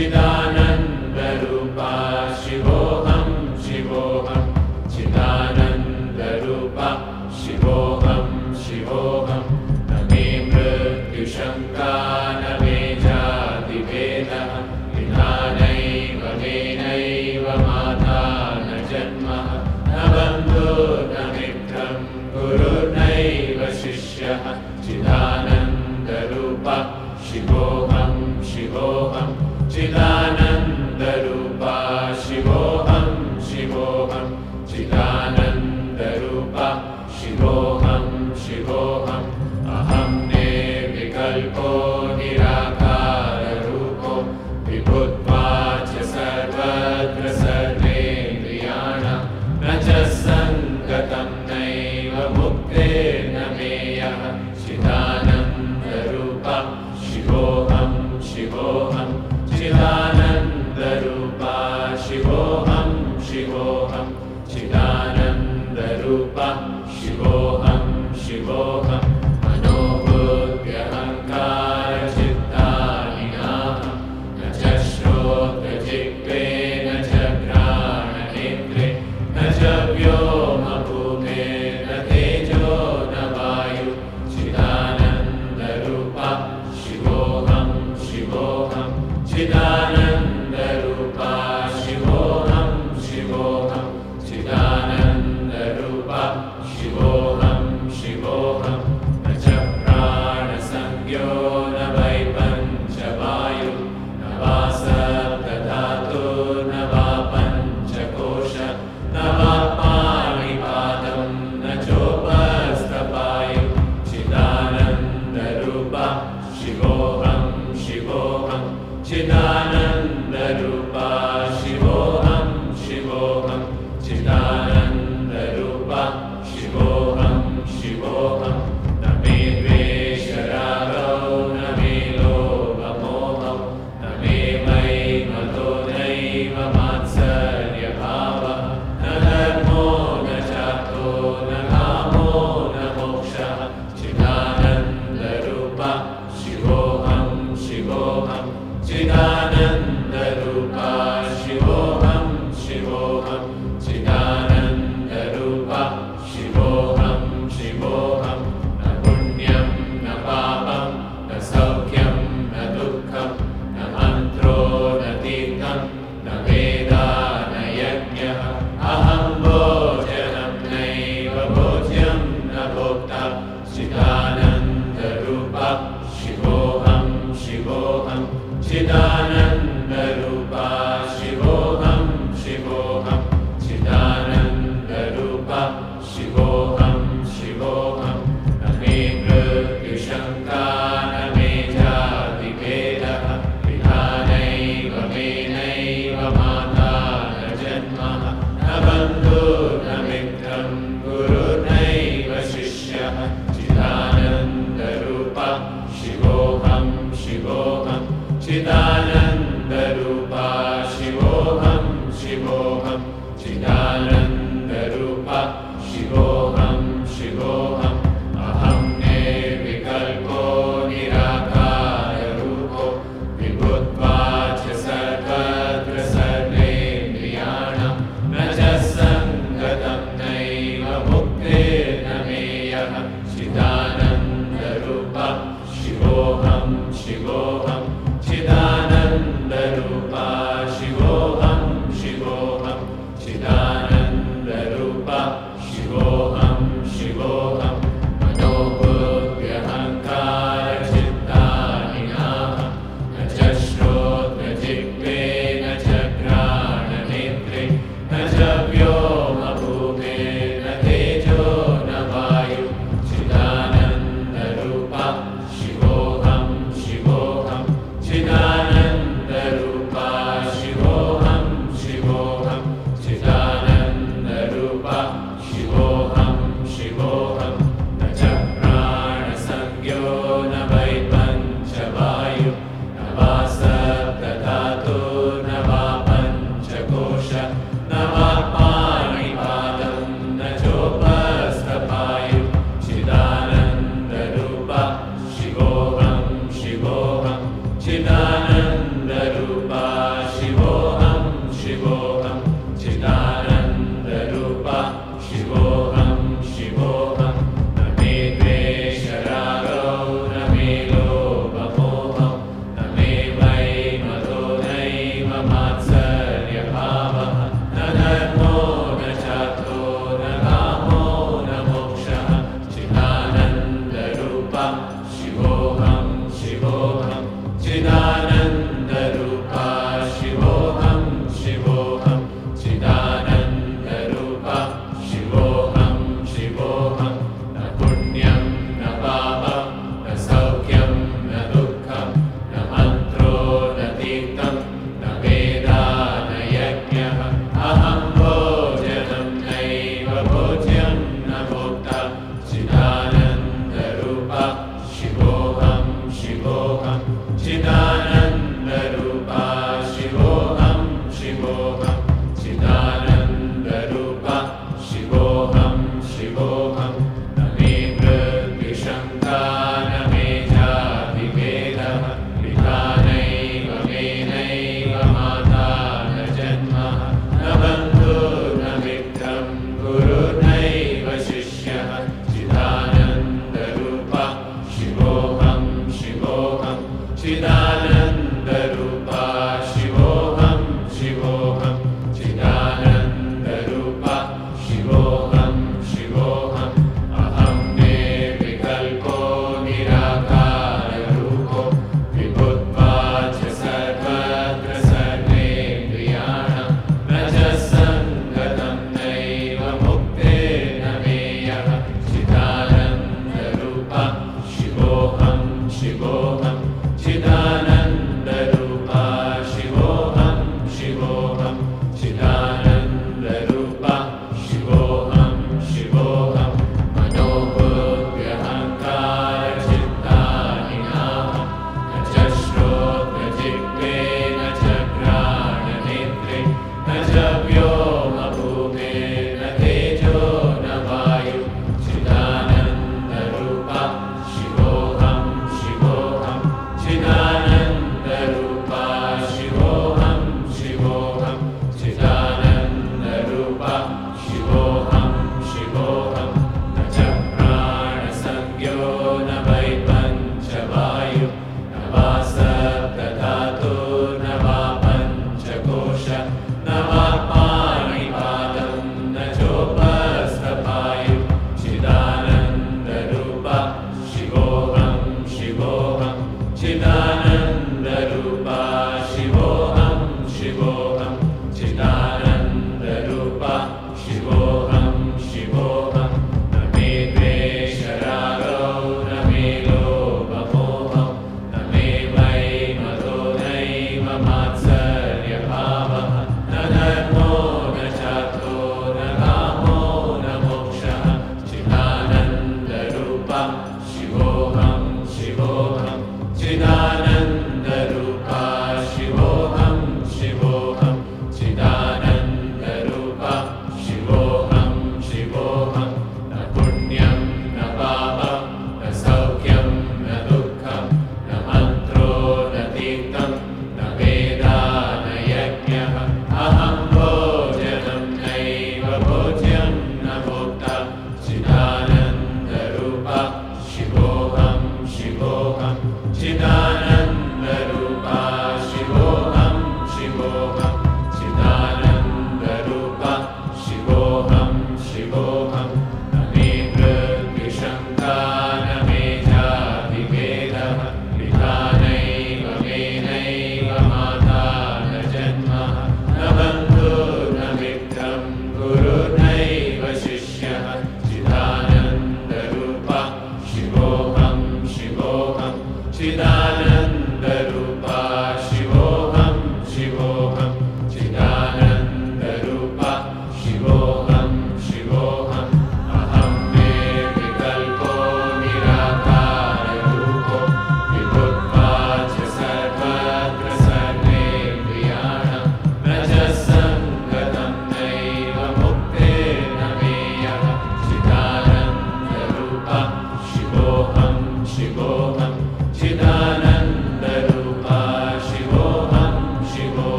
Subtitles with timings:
[0.00, 0.39] cidade.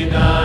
[0.00, 0.39] Krishna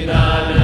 [0.00, 0.59] Finale.